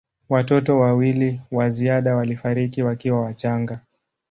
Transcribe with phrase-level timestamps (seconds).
[0.29, 3.79] Watoto wawili wa ziada walifariki wakiwa wachanga.